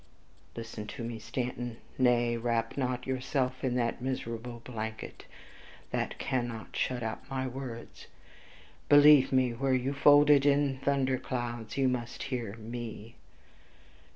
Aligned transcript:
Listen 0.55 0.87
to 0.87 1.03
me, 1.03 1.19
Stanton; 1.19 1.77
nay, 1.95 2.35
wrap 2.35 2.75
not 2.75 3.05
yourself 3.05 3.63
in 3.63 3.75
that 3.75 4.01
miserable 4.01 4.59
blanket, 4.65 5.25
that 5.91 6.17
cannot 6.17 6.75
shut 6.75 7.03
out 7.03 7.29
my 7.29 7.45
words. 7.45 8.07
Believe 8.89 9.31
me, 9.31 9.53
were 9.53 9.75
you 9.75 9.93
folded 9.93 10.43
in 10.43 10.79
thunder 10.79 11.19
clouds, 11.19 11.77
you 11.77 11.87
must 11.87 12.23
hear 12.23 12.55
ME! 12.57 13.13